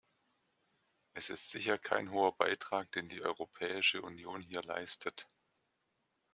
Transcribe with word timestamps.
Es 1.13 1.29
ist 1.29 1.51
sicher 1.51 1.77
kein 1.77 2.09
hoher 2.09 2.35
Beitrag, 2.35 2.91
den 2.93 3.07
die 3.07 3.21
Europäische 3.21 4.01
Union 4.01 4.41
hier 4.41 4.63
leistet. 4.63 5.27